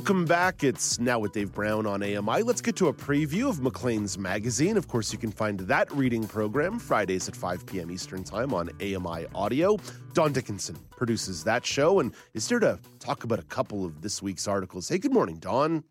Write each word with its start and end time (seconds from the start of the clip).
Welcome 0.00 0.24
back. 0.24 0.64
It's 0.64 0.98
now 0.98 1.18
with 1.18 1.34
Dave 1.34 1.52
Brown 1.52 1.84
on 1.84 2.02
AMI. 2.02 2.42
Let's 2.42 2.62
get 2.62 2.74
to 2.76 2.88
a 2.88 2.92
preview 2.92 3.50
of 3.50 3.60
Maclean's 3.60 4.16
Magazine. 4.16 4.78
Of 4.78 4.88
course, 4.88 5.12
you 5.12 5.18
can 5.18 5.30
find 5.30 5.60
that 5.60 5.92
reading 5.92 6.26
program 6.26 6.78
Fridays 6.78 7.28
at 7.28 7.36
5 7.36 7.66
p.m. 7.66 7.90
Eastern 7.90 8.24
Time 8.24 8.54
on 8.54 8.70
AMI 8.80 9.26
Audio. 9.34 9.76
Don 10.14 10.32
Dickinson 10.32 10.74
produces 10.88 11.44
that 11.44 11.66
show 11.66 12.00
and 12.00 12.14
is 12.32 12.48
here 12.48 12.58
to 12.60 12.78
talk 12.98 13.24
about 13.24 13.40
a 13.40 13.42
couple 13.42 13.84
of 13.84 14.00
this 14.00 14.22
week's 14.22 14.48
articles. 14.48 14.88
Hey, 14.88 14.96
good 14.96 15.12
morning, 15.12 15.36
Don. 15.36 15.84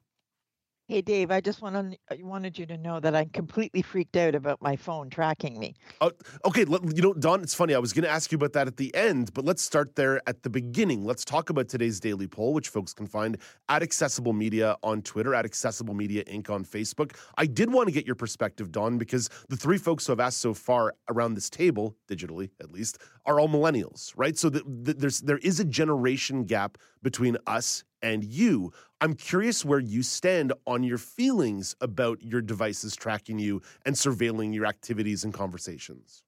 Hey, 0.90 1.04
Dave, 1.04 1.30
I 1.30 1.40
just 1.40 1.62
wanted, 1.62 2.00
wanted 2.20 2.58
you 2.58 2.66
to 2.66 2.76
know 2.76 3.00
that 3.00 3.16
I'm 3.16 3.30
completely 3.30 3.84
freaked 3.84 4.18
out 4.18 4.34
about 4.34 4.60
my 4.60 4.76
phone 4.76 5.12
tracking 5.12 5.60
me. 5.60 5.76
Uh, 6.02 6.10
okay, 6.46 6.62
you 6.62 7.04
know, 7.04 7.14
Don, 7.14 7.44
it's 7.44 7.54
funny. 7.54 7.76
I 7.76 7.78
was 7.78 7.94
going 7.94 8.06
to 8.06 8.10
ask 8.10 8.32
you 8.32 8.38
about 8.38 8.54
that 8.54 8.66
at 8.66 8.76
the 8.76 8.96
end, 8.96 9.32
but 9.36 9.46
let's 9.46 9.62
start 9.62 9.96
there 9.96 10.20
at 10.28 10.42
the 10.42 10.50
beginning. 10.50 11.06
Let's 11.06 11.24
talk 11.24 11.52
about 11.52 11.70
today's 11.70 12.00
daily 12.00 12.26
poll, 12.26 12.56
which 12.56 12.70
folks 12.70 12.92
can 12.92 13.06
find 13.06 13.38
at 13.70 13.84
Accessible 13.84 14.34
Media 14.34 14.78
on 14.82 15.04
Twitter, 15.04 15.36
at 15.36 15.46
Accessible 15.46 15.94
Media 15.94 16.24
Inc. 16.24 16.50
on 16.50 16.66
Facebook. 16.66 17.16
I 17.38 17.46
did 17.46 17.72
want 17.72 17.88
to 17.88 17.94
get 17.94 18.08
your 18.08 18.16
perspective, 18.16 18.72
Don, 18.72 18.98
because 18.98 19.30
the 19.48 19.58
three 19.58 19.78
folks 19.78 20.08
who 20.08 20.12
have 20.14 20.20
asked 20.20 20.40
so 20.40 20.56
far 20.56 20.96
around 21.08 21.36
this 21.36 21.52
table, 21.52 21.96
digitally 22.08 22.50
at 22.60 22.72
least, 22.72 22.98
are 23.28 23.40
all 23.40 23.48
millennials, 23.48 24.12
right? 24.16 24.36
So 24.36 24.50
the, 24.50 24.64
the, 24.66 24.96
there's 24.96 25.20
there 25.20 25.38
is 25.38 25.60
a 25.60 25.66
generation 25.66 26.46
gap 26.46 26.80
between 27.04 27.38
us 27.46 27.84
and 28.02 28.24
you. 28.24 28.72
I'm 29.02 29.14
curious 29.14 29.64
where 29.64 29.80
you 29.80 30.04
stand 30.04 30.54
on 30.68 30.84
your 30.84 30.98
feelings 30.98 31.76
about 31.82 32.22
your 32.22 32.42
devices 32.42 32.96
tracking 32.96 33.40
you 33.40 33.62
and 33.86 33.96
surveilling 33.96 34.54
your 34.54 34.66
activities 34.66 35.24
and 35.24 35.34
conversations. 35.34 36.24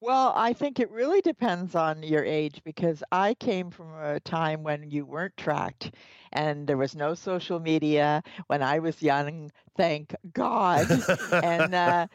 Well, 0.00 0.34
I 0.36 0.52
think 0.52 0.78
it 0.78 0.90
really 0.90 1.22
depends 1.22 1.74
on 1.74 2.02
your 2.02 2.22
age 2.22 2.60
because 2.64 3.02
I 3.12 3.32
came 3.34 3.70
from 3.70 3.94
a 3.94 4.20
time 4.20 4.62
when 4.62 4.90
you 4.90 5.06
weren't 5.06 5.36
tracked 5.38 5.90
and 6.32 6.66
there 6.66 6.76
was 6.76 6.94
no 6.94 7.14
social 7.14 7.58
media 7.60 8.22
when 8.48 8.62
I 8.62 8.78
was 8.78 9.02
young, 9.02 9.50
thank 9.74 10.14
God. 10.34 10.86
and 11.32 11.74
uh, 11.74 12.06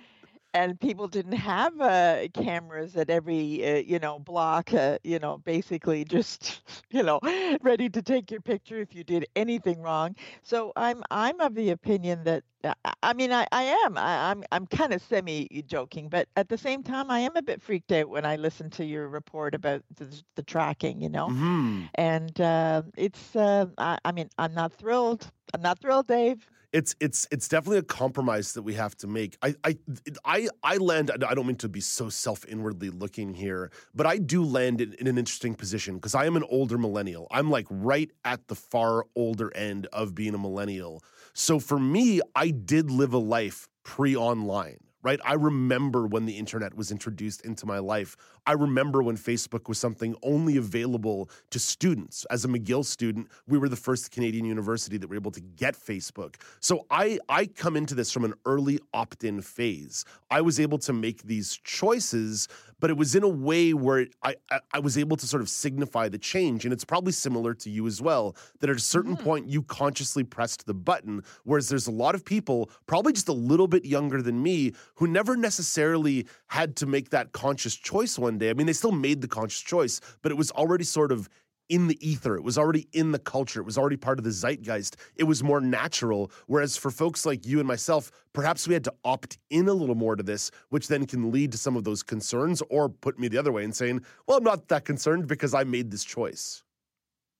and 0.53 0.80
people 0.80 1.07
didn't 1.07 1.33
have 1.33 1.80
uh, 1.80 2.27
cameras 2.33 2.95
at 2.95 3.09
every 3.09 3.66
uh, 3.66 3.77
you 3.77 3.99
know 3.99 4.19
block 4.19 4.73
uh, 4.73 4.97
you 5.03 5.19
know 5.19 5.38
basically 5.39 6.03
just 6.03 6.61
you 6.89 7.03
know 7.03 7.19
ready 7.61 7.89
to 7.89 8.02
take 8.02 8.31
your 8.31 8.41
picture 8.41 8.79
if 8.79 8.94
you 8.94 9.03
did 9.03 9.25
anything 9.35 9.81
wrong 9.81 10.16
so 10.44 10.72
i'm 10.75 11.03
i'm 11.11 11.39
of 11.39 11.55
the 11.55 11.69
opinion 11.69 12.23
that 12.23 12.44
uh, 12.63 12.73
i 13.03 13.13
mean 13.13 13.31
i, 13.31 13.45
I 13.52 13.63
am 13.63 13.97
I, 13.97 14.31
i'm 14.31 14.44
i'm 14.52 14.67
kind 14.67 14.94
of 14.94 15.02
semi 15.02 15.47
joking 15.67 16.09
but 16.09 16.27
at 16.35 16.49
the 16.49 16.57
same 16.57 16.83
time 16.83 17.09
i 17.09 17.19
am 17.19 17.35
a 17.35 17.41
bit 17.41 17.61
freaked 17.61 17.91
out 17.91 18.09
when 18.09 18.25
i 18.25 18.35
listen 18.35 18.69
to 18.72 18.85
your 18.85 19.07
report 19.07 19.55
about 19.55 19.83
the, 19.95 20.22
the 20.35 20.44
tracking 20.44 21.02
you 21.02 21.09
know 21.09 21.27
mm-hmm. 21.27 21.83
and 21.95 22.39
uh, 22.41 22.83
it's 22.97 23.35
uh, 23.35 23.66
I, 23.77 23.97
I 24.05 24.11
mean 24.11 24.29
i'm 24.38 24.53
not 24.53 24.73
thrilled 24.73 25.31
i'm 25.53 25.61
not 25.61 25.80
thrilled 25.80 26.07
dave 26.07 26.49
it's 26.73 26.95
it's 26.99 27.27
it's 27.31 27.47
definitely 27.47 27.80
a 27.80 27.83
compromise 27.83 28.53
that 28.53 28.61
we 28.61 28.73
have 28.75 28.95
to 28.97 29.07
make. 29.07 29.38
I 29.41 29.55
I 29.63 29.77
I, 30.23 30.47
I 30.63 30.77
land. 30.77 31.11
I 31.11 31.33
don't 31.33 31.45
mean 31.45 31.57
to 31.57 31.69
be 31.69 31.81
so 31.81 32.09
self 32.09 32.45
inwardly 32.47 32.89
looking 32.89 33.33
here, 33.33 33.72
but 33.94 34.05
I 34.05 34.17
do 34.17 34.44
land 34.44 34.79
in, 34.79 34.94
in 34.94 35.07
an 35.07 35.17
interesting 35.17 35.55
position 35.55 35.95
because 35.95 36.16
I 36.16 36.25
am 36.25 36.38
an 36.38 36.44
older 36.49 36.78
millennial. 36.78 37.28
I'm 37.29 37.50
like 37.50 37.67
right 37.69 38.09
at 38.23 38.47
the 38.47 38.56
far 38.56 39.06
older 39.16 39.56
end 39.56 39.88
of 39.88 40.16
being 40.16 40.34
a 40.34 40.38
millennial. 40.38 41.03
So 41.34 41.59
for 41.59 41.79
me, 41.79 42.22
I 42.35 42.51
did 42.51 42.89
live 42.89 43.13
a 43.13 43.18
life 43.18 43.68
pre 43.83 44.16
online 44.16 44.79
right? 45.03 45.19
I 45.25 45.34
remember 45.34 46.07
when 46.07 46.25
the 46.25 46.38
internet 46.38 46.75
was 46.75 46.91
introduced 46.91 47.41
into 47.41 47.66
my 47.66 47.79
life. 47.79 48.16
I 48.45 48.53
remember 48.53 49.03
when 49.03 49.17
Facebook 49.17 49.67
was 49.67 49.78
something 49.78 50.16
only 50.23 50.57
available 50.57 51.29
to 51.51 51.59
students. 51.59 52.25
As 52.29 52.45
a 52.45 52.47
McGill 52.47 52.85
student, 52.85 53.28
we 53.47 53.57
were 53.57 53.69
the 53.69 53.75
first 53.75 54.12
Canadian 54.12 54.45
university 54.45 54.97
that 54.97 55.09
were 55.09 55.16
able 55.16 55.31
to 55.31 55.41
get 55.41 55.75
Facebook. 55.75 56.35
So 56.59 56.85
I 56.89 57.19
I 57.29 57.45
come 57.45 57.75
into 57.75 57.95
this 57.95 58.12
from 58.12 58.25
an 58.25 58.34
early 58.45 58.79
opt-in 58.94 59.41
phase. 59.41 60.06
I 60.29 60.41
was 60.41 60.59
able 60.59 60.78
to 60.79 60.94
make 60.94 61.23
these 61.23 61.57
choices 61.63 62.47
but 62.81 62.90
it 62.90 62.97
was 62.97 63.16
in 63.16 63.24
a 63.24 63.30
way 63.30 63.74
where 63.74 64.08
I, 64.24 64.36
I, 64.50 64.59
I 64.74 64.80
was 64.80 64.97
able 64.97 65.16
to 65.16 65.25
sort 65.25 65.42
of 65.42 65.47
signify 65.47 66.09
the 66.09 66.18
change. 66.18 66.66
And 66.66 66.74
it's 66.74 66.84
probably 66.84 67.14
similar 67.14 67.53
to 67.53 67.69
you 67.69 67.88
as 67.88 68.02
well, 68.02 68.36
that 68.59 68.69
at 68.69 68.75
a 68.75 68.80
certain 68.80 69.16
mm-hmm. 69.16 69.24
point 69.24 69.47
you 69.47 69.62
consciously 69.64 70.25
pressed 70.25 70.66
the 70.66 70.74
button, 70.74 71.24
whereas 71.46 71.69
there's 71.69 71.88
a 71.88 71.92
lot 71.92 72.16
of 72.16 72.25
people, 72.25 72.69
probably 72.88 73.14
just 73.14 73.30
a 73.30 73.34
little 73.34 73.68
bit 73.68 73.86
younger 73.86 74.22
than 74.22 74.44
me, 74.44 74.74
who 74.96 75.08
never 75.08 75.38
necessarily 75.38 76.28
had 76.47 76.75
to 76.78 76.86
make 76.86 77.12
that 77.12 77.31
conscious 77.31 77.75
choice 77.75 78.19
one 78.19 78.38
day. 78.38 78.50
I 78.50 78.53
mean, 78.53 78.68
they 78.68 78.74
still 78.74 78.92
made 78.92 79.22
the 79.22 79.28
conscious 79.28 79.62
choice, 79.62 80.02
but 80.22 80.31
it 80.31 80.36
was 80.36 80.52
already 80.52 80.84
sort 80.84 81.12
of 81.12 81.30
in 81.71 81.87
the 81.87 81.97
ether. 82.05 82.35
It 82.35 82.43
was 82.43 82.57
already 82.57 82.89
in 82.91 83.13
the 83.13 83.17
culture. 83.17 83.61
It 83.61 83.65
was 83.65 83.77
already 83.77 83.95
part 83.95 84.19
of 84.19 84.25
the 84.25 84.31
zeitgeist. 84.31 84.97
It 85.15 85.23
was 85.23 85.41
more 85.41 85.61
natural. 85.61 86.29
Whereas 86.47 86.75
for 86.75 86.91
folks 86.91 87.25
like 87.25 87.45
you 87.45 87.59
and 87.59 87.67
myself, 87.67 88.11
perhaps 88.33 88.67
we 88.67 88.73
had 88.73 88.83
to 88.83 88.93
opt 89.05 89.37
in 89.49 89.69
a 89.69 89.73
little 89.73 89.95
more 89.95 90.17
to 90.17 90.21
this, 90.21 90.51
which 90.67 90.89
then 90.89 91.07
can 91.07 91.31
lead 91.31 91.53
to 91.53 91.57
some 91.57 91.77
of 91.77 91.85
those 91.85 92.03
concerns 92.03 92.61
or 92.69 92.89
put 92.89 93.17
me 93.17 93.29
the 93.29 93.37
other 93.37 93.53
way 93.53 93.63
and 93.63 93.73
saying, 93.73 94.01
well, 94.27 94.37
I'm 94.37 94.43
not 94.43 94.67
that 94.67 94.83
concerned 94.83 95.27
because 95.27 95.53
I 95.53 95.63
made 95.63 95.89
this 95.91 96.03
choice. 96.03 96.61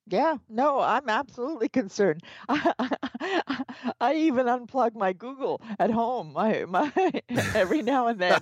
Yeah, 0.08 0.38
no, 0.50 0.80
I'm 0.80 1.08
absolutely 1.10 1.70
concerned. 1.82 2.24
I, 2.50 4.14
even 4.16 4.46
unplug 4.46 4.96
my 4.96 5.14
Google 5.14 5.62
at 5.80 5.90
home, 5.90 6.34
my 6.34 6.66
my 6.68 6.92
every 7.56 7.82
now 7.82 8.08
and 8.08 8.20
then. 8.20 8.40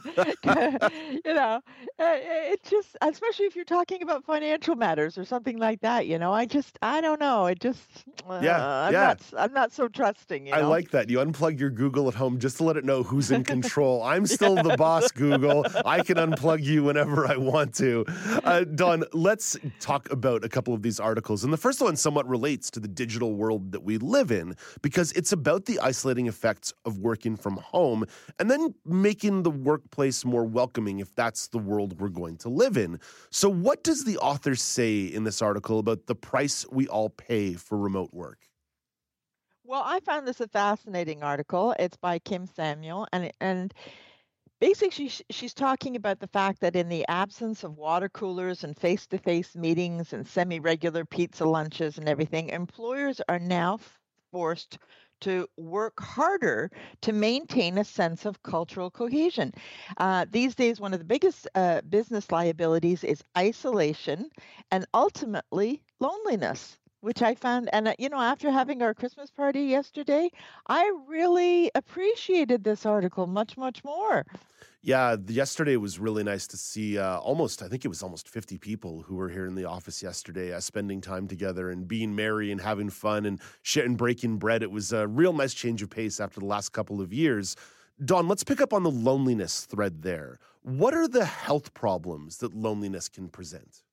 you 1.25 1.33
know, 1.33 1.61
it 1.99 2.63
just, 2.63 2.97
especially 3.01 3.45
if 3.45 3.55
you're 3.55 3.65
talking 3.65 4.01
about 4.01 4.23
financial 4.23 4.75
matters 4.75 5.17
or 5.17 5.25
something 5.25 5.57
like 5.57 5.81
that. 5.81 6.07
You 6.07 6.17
know, 6.17 6.33
I 6.33 6.45
just, 6.45 6.77
I 6.81 7.01
don't 7.01 7.19
know. 7.19 7.45
It 7.45 7.59
just, 7.59 8.05
yeah, 8.41 8.57
uh, 8.57 8.87
I'm 8.87 8.93
yeah. 8.93 8.99
not, 8.99 9.21
I'm 9.37 9.53
not 9.53 9.71
so 9.71 9.87
trusting. 9.87 10.47
You 10.47 10.53
know? 10.53 10.59
I 10.59 10.61
like 10.61 10.91
that. 10.91 11.09
You 11.09 11.19
unplug 11.19 11.59
your 11.59 11.69
Google 11.69 12.07
at 12.07 12.15
home 12.15 12.39
just 12.39 12.57
to 12.57 12.63
let 12.63 12.77
it 12.77 12.85
know 12.85 13.03
who's 13.03 13.31
in 13.31 13.43
control. 13.43 14.01
I'm 14.03 14.25
still 14.25 14.55
yeah. 14.55 14.63
the 14.63 14.77
boss, 14.77 15.11
Google. 15.11 15.65
I 15.85 16.01
can 16.03 16.17
unplug 16.17 16.63
you 16.63 16.83
whenever 16.83 17.27
I 17.27 17.37
want 17.37 17.75
to. 17.75 18.05
Uh, 18.43 18.63
Don, 18.63 19.03
let's 19.13 19.57
talk 19.79 20.11
about 20.11 20.43
a 20.43 20.49
couple 20.49 20.73
of 20.73 20.81
these 20.81 20.99
articles. 20.99 21.43
And 21.49 21.53
the 21.55 21.57
first 21.57 21.81
one 21.81 21.95
somewhat 21.95 22.29
relates 22.29 22.69
to 22.69 22.79
the 22.79 22.87
digital 22.87 23.33
world 23.33 23.71
that 23.71 23.81
we 23.81 23.97
live 23.97 24.29
in 24.29 24.53
because 24.83 25.11
it's 25.13 25.31
about 25.31 25.65
the 25.65 25.79
isolating 25.79 26.27
effects 26.27 26.75
of 26.85 26.99
working 26.99 27.35
from 27.35 27.57
home 27.57 28.05
and 28.37 28.51
then 28.51 28.75
making 28.85 29.41
the 29.41 29.49
workplace 29.49 30.23
more 30.23 30.45
welcoming 30.45 30.99
if 30.99 31.15
that's 31.15 31.47
the 31.47 31.57
world 31.57 31.99
we're 31.99 32.09
going 32.09 32.37
to 32.37 32.49
live 32.49 32.77
in. 32.77 32.99
So, 33.31 33.49
what 33.49 33.83
does 33.83 34.03
the 34.03 34.19
author 34.19 34.53
say 34.53 35.05
in 35.05 35.23
this 35.23 35.41
article 35.41 35.79
about 35.79 36.05
the 36.05 36.13
price 36.13 36.67
we 36.71 36.87
all 36.87 37.09
pay 37.09 37.55
for 37.55 37.79
remote 37.79 38.13
work? 38.13 38.47
Well, 39.63 39.81
I 39.83 40.01
found 40.01 40.27
this 40.27 40.39
a 40.39 40.47
fascinating 40.47 41.23
article. 41.23 41.73
It's 41.79 41.97
by 41.97 42.19
Kim 42.19 42.45
Samuel, 42.45 43.07
and 43.11 43.31
and 43.41 43.73
basically 44.59 45.09
she's, 45.29 45.53
talking 45.53 45.95
about 45.95 46.19
the 46.19 46.27
fact 46.27 46.61
that 46.61 46.75
in 46.75 46.89
the 46.89 47.05
absence 47.07 47.63
of 47.63 47.77
water 47.77 48.09
coolers 48.09 48.63
and 48.63 48.77
face-to-face 48.77 49.55
meetings 49.55 50.13
and 50.13 50.27
semi-regular 50.27 51.05
pizza 51.05 51.45
lunches 51.45 51.97
and 51.97 52.07
everything 52.07 52.49
employers 52.49 53.21
are 53.27 53.39
now 53.39 53.79
forced 54.31 54.77
to 55.21 55.47
work 55.57 55.99
harder 55.99 56.71
to 57.01 57.11
maintain 57.11 57.77
a 57.77 57.83
sense 57.83 58.25
of 58.25 58.41
cultural 58.43 58.89
cohesion. 58.89 59.51
Uh, 59.97 60.25
these 60.31 60.55
days, 60.55 60.79
one 60.79 60.93
of 60.93 60.99
the 60.99 61.05
biggest 61.05 61.47
uh, 61.55 61.81
business 61.89 62.31
liabilities 62.31 63.03
is 63.03 63.21
isolation 63.37 64.29
and 64.71 64.85
ultimately 64.93 65.81
loneliness 65.99 66.77
which 67.01 67.21
I 67.21 67.35
found, 67.35 67.69
and 67.73 67.87
uh, 67.87 67.93
you 67.97 68.09
know, 68.09 68.19
after 68.19 68.51
having 68.51 68.81
our 68.81 68.93
Christmas 68.93 69.31
party 69.31 69.61
yesterday, 69.61 70.29
I 70.67 70.91
really 71.07 71.71
appreciated 71.75 72.63
this 72.63 72.85
article 72.85 73.27
much, 73.27 73.57
much 73.57 73.83
more. 73.83 74.25
Yeah, 74.81 75.17
yesterday 75.27 75.75
was 75.75 75.99
really 75.99 76.23
nice 76.23 76.47
to 76.47 76.57
see 76.57 76.97
uh, 76.97 77.17
almost, 77.19 77.61
I 77.61 77.67
think 77.67 77.83
it 77.83 77.89
was 77.89 78.01
almost 78.01 78.29
50 78.29 78.57
people 78.57 79.01
who 79.01 79.15
were 79.15 79.27
here 79.27 79.45
in 79.45 79.55
the 79.55 79.65
office 79.65 80.01
yesterday 80.01 80.53
uh, 80.53 80.61
spending 80.61 81.01
time 81.01 81.27
together 81.27 81.69
and 81.69 81.85
being 81.85 82.15
merry 82.15 82.49
and 82.49 82.61
having 82.61 82.89
fun 82.89 83.25
and 83.25 83.41
shit 83.61 83.85
and 83.85 83.97
breaking 83.97 84.37
bread. 84.37 84.63
It 84.63 84.71
was 84.71 84.93
a 84.93 85.05
real 85.05 85.33
nice 85.33 85.53
change 85.53 85.81
of 85.81 85.89
pace 85.89 86.21
after 86.21 86.39
the 86.39 86.45
last 86.45 86.69
couple 86.69 87.01
of 87.01 87.11
years. 87.11 87.57
Don, 88.05 88.29
let's 88.29 88.45
pick 88.45 88.61
up 88.61 88.71
on 88.71 88.83
the 88.83 88.91
loneliness 88.91 89.65
thread 89.65 90.01
there. 90.01 90.39
What 90.61 90.93
are 90.93 91.09
the 91.09 91.25
health 91.25 91.73
problems 91.73 92.37
that 92.37 92.53
loneliness 92.53 93.09
can 93.09 93.27
present? 93.27 93.83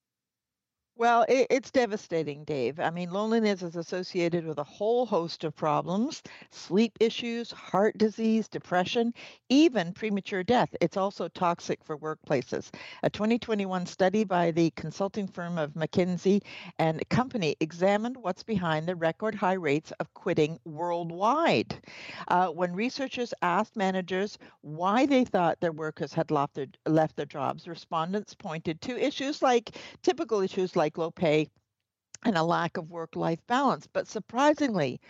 Well, 0.98 1.26
it, 1.28 1.46
it's 1.50 1.70
devastating, 1.70 2.44
Dave. 2.44 2.80
I 2.80 2.88
mean, 2.90 3.10
loneliness 3.10 3.62
is 3.62 3.76
associated 3.76 4.46
with 4.46 4.56
a 4.58 4.64
whole 4.64 5.04
host 5.04 5.44
of 5.44 5.54
problems 5.54 6.22
sleep 6.50 6.96
issues, 7.00 7.50
heart 7.50 7.98
disease, 7.98 8.48
depression, 8.48 9.12
even 9.50 9.92
premature 9.92 10.42
death. 10.42 10.74
It's 10.80 10.96
also 10.96 11.28
toxic 11.28 11.84
for 11.84 11.98
workplaces. 11.98 12.70
A 13.02 13.10
2021 13.10 13.84
study 13.84 14.24
by 14.24 14.50
the 14.52 14.70
consulting 14.70 15.26
firm 15.28 15.58
of 15.58 15.74
McKinsey 15.74 16.42
and 16.78 17.06
Company 17.10 17.56
examined 17.60 18.16
what's 18.16 18.42
behind 18.42 18.88
the 18.88 18.96
record 18.96 19.34
high 19.34 19.52
rates 19.52 19.92
of 20.00 20.12
quitting 20.14 20.58
worldwide. 20.64 21.78
Uh, 22.28 22.48
when 22.48 22.72
researchers 22.74 23.34
asked 23.42 23.76
managers 23.76 24.38
why 24.62 25.06
they 25.06 25.24
thought 25.24 25.60
their 25.60 25.72
workers 25.72 26.12
had 26.12 26.30
left 26.30 26.54
their, 26.54 26.66
left 26.86 27.16
their 27.16 27.26
jobs, 27.26 27.66
respondents 27.68 28.34
pointed 28.34 28.80
to 28.80 28.96
issues 28.98 29.42
like 29.42 29.70
typical 30.02 30.40
issues 30.40 30.76
like 30.76 30.85
like 30.86 30.98
low 30.98 31.10
pay 31.10 31.48
and 32.24 32.36
a 32.36 32.42
lack 32.44 32.76
of 32.76 32.90
work 32.90 33.16
life 33.16 33.40
balance. 33.48 33.88
But 33.92 34.06
surprisingly, 34.06 35.00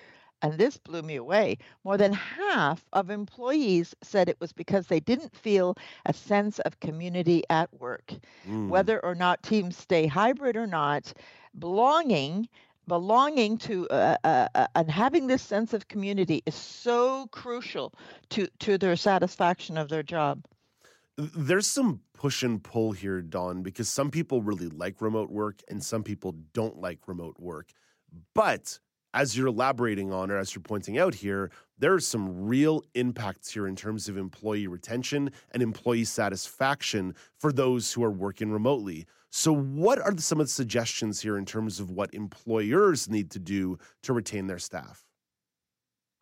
and 0.41 0.57
this 0.57 0.79
blew 0.79 1.03
me 1.03 1.17
away, 1.17 1.59
more 1.85 1.99
than 1.99 2.15
half 2.15 2.83
of 2.95 3.11
employees 3.11 3.95
said 4.03 4.29
it 4.29 4.41
was 4.41 4.53
because 4.53 4.87
they 4.87 5.01
didn't 5.01 5.37
feel 5.37 5.77
a 6.07 6.15
sense 6.15 6.59
of 6.61 6.81
community 6.81 7.43
at 7.51 7.69
work. 7.79 8.15
Mm. 8.49 8.69
Whether 8.69 9.05
or 9.05 9.15
not 9.15 9.43
teams 9.43 9.77
stay 9.77 10.07
hybrid 10.07 10.57
or 10.57 10.67
not, 10.67 11.13
belonging 11.59 12.49
belonging 12.89 13.59
to 13.59 13.89
uh, 13.91 14.17
uh, 14.23 14.49
uh, 14.55 14.67
and 14.77 14.89
having 14.89 15.27
this 15.27 15.43
sense 15.43 15.75
of 15.75 15.89
community 15.89 16.41
is 16.47 16.55
so 16.55 17.27
crucial 17.33 17.93
to 18.31 18.47
to 18.61 18.79
their 18.79 18.97
satisfaction 18.97 19.77
of 19.77 19.89
their 19.89 20.05
job 20.05 20.45
there's 21.17 21.67
some 21.67 22.01
push 22.13 22.43
and 22.43 22.63
pull 22.63 22.93
here, 22.93 23.23
Don, 23.23 23.63
because 23.63 23.89
some 23.89 24.11
people 24.11 24.43
really 24.43 24.69
like 24.69 25.01
remote 25.01 25.31
work 25.31 25.63
and 25.69 25.83
some 25.83 26.03
people 26.03 26.35
don't 26.53 26.79
like 26.79 27.09
remote 27.09 27.37
work. 27.39 27.73
But 28.35 28.79
as 29.15 29.37
you're 29.37 29.47
elaborating 29.47 30.13
on, 30.13 30.31
or 30.31 30.37
as 30.37 30.55
you're 30.55 30.63
pointing 30.63 30.99
out 30.99 31.15
here, 31.15 31.51
there 31.79 31.95
are 31.95 32.01
some 32.01 32.47
real 32.47 32.83
impacts 32.95 33.51
here 33.51 33.67
in 33.67 33.75
terms 33.75 34.09
of 34.09 34.19
employee 34.19 34.67
retention 34.67 35.31
and 35.53 35.63
employee 35.63 36.05
satisfaction 36.05 37.15
for 37.39 37.51
those 37.51 37.93
who 37.93 38.05
are 38.05 38.11
working 38.11 38.51
remotely. 38.51 39.07
So, 39.31 39.55
what 39.55 39.99
are 39.99 40.17
some 40.19 40.41
of 40.41 40.47
the 40.47 40.53
suggestions 40.53 41.21
here 41.21 41.39
in 41.39 41.47
terms 41.47 41.81
of 41.81 41.91
what 41.91 42.13
employers 42.13 43.09
need 43.09 43.31
to 43.31 43.39
do 43.39 43.79
to 44.03 44.13
retain 44.13 44.47
their 44.49 44.59
staff? 44.59 45.06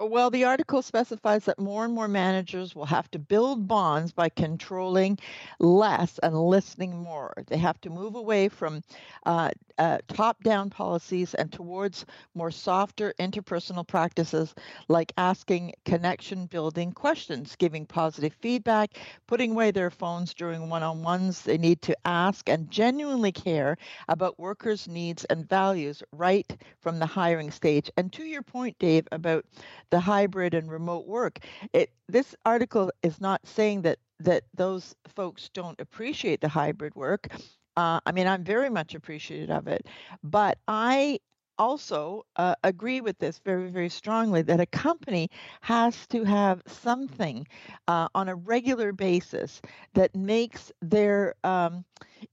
Well, 0.01 0.31
the 0.31 0.45
article 0.45 0.83
specifies 0.83 1.45
that 1.47 1.59
more 1.59 1.85
and 1.85 1.95
more 1.95 2.09
managers 2.09 2.75
will 2.75 2.85
have 2.85 3.11
to 3.13 3.19
build 3.19 3.67
bonds 3.69 4.13
by 4.13 4.29
controlling 4.29 5.19
less 5.61 6.19
and 6.19 6.37
listening 6.37 6.97
more. 7.03 7.33
They 7.47 7.57
have 7.59 7.81
to 7.83 7.91
move 7.91 8.15
away 8.17 8.49
from 8.49 8.83
uh, 9.25 9.51
uh, 9.79 9.99
top 10.09 10.43
down 10.43 10.69
policies 10.69 11.35
and 11.35 11.51
towards 11.51 12.05
more 12.35 12.51
softer 12.51 13.15
interpersonal 13.21 13.87
practices 13.87 14.55
like 14.89 15.13
asking 15.17 15.73
connection 15.85 16.47
building 16.47 16.93
questions, 16.93 17.57
giving 17.57 17.87
positive 17.87 18.35
feedback, 18.41 18.99
putting 19.27 19.53
away 19.53 19.71
their 19.71 19.91
phones 19.91 20.35
during 20.35 20.69
one 20.69 20.83
on 20.83 21.03
ones. 21.03 21.43
They 21.43 21.57
need 21.59 21.83
to 21.83 21.97
ask 22.05 22.49
and 22.49 22.71
genuinely 22.71 23.33
care 23.33 23.77
about 24.09 24.39
workers' 24.39 24.87
needs 24.89 25.25
and 25.25 25.49
values 25.49 26.03
right 26.13 26.57
from 26.81 26.99
the 26.99 27.07
hiring 27.07 27.51
stage. 27.51 27.91
And 27.97 28.13
to 28.13 28.25
your 28.25 28.43
point, 28.43 28.79
Dave, 28.79 29.07
about 29.13 29.45
the 29.91 30.01
hybrid 30.01 30.55
and 30.55 30.71
remote 30.71 31.07
work. 31.07 31.39
It 31.73 31.91
this 32.09 32.35
article 32.45 32.91
is 33.03 33.21
not 33.21 33.47
saying 33.47 33.83
that 33.83 33.99
that 34.21 34.45
those 34.55 34.95
folks 35.09 35.51
don't 35.53 35.81
appreciate 35.81 36.41
the 36.41 36.49
hybrid 36.49 36.95
work. 36.95 37.29
Uh, 37.77 38.01
I 38.07 38.13
mean, 38.13 38.27
I'm 38.27 38.45
very 38.45 38.71
much 38.71 38.95
appreciative 38.95 39.51
of 39.51 39.67
it, 39.67 39.87
but 40.23 40.59
I 40.69 41.19
also 41.59 42.25
uh, 42.37 42.55
agree 42.65 43.01
with 43.01 43.19
this 43.19 43.39
very, 43.45 43.71
very 43.71 43.89
strongly 43.89 44.43
that 44.43 44.61
a 44.61 44.67
company 44.67 45.31
has 45.61 46.07
to 46.09 46.25
have 46.25 46.63
something 46.67 47.47
uh, 47.89 48.09
on 48.15 48.29
a 48.29 48.35
regular 48.35 48.93
basis 48.93 49.61
that 49.95 50.15
makes 50.15 50.73
their 50.83 51.35
um, 51.45 51.85